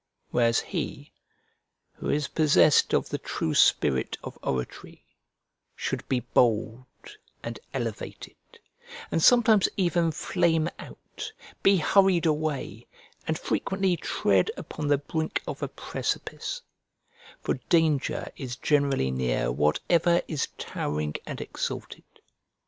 [0.31, 1.11] Whereas he,
[1.93, 5.05] who is possessed of the true spirit of oratory,
[5.75, 6.87] should be bold
[7.43, 8.35] and elevated,
[9.11, 12.87] and sometimes even flame out, be hurried away,
[13.27, 16.63] and frequently tread upon the brink of a precipice:
[17.39, 22.05] for danger is generally near whatever is towering and exalted.